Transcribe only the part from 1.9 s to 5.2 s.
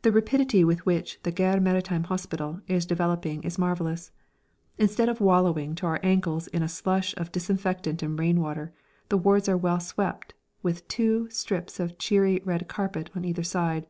Hospital is developing is marvellous. Instead of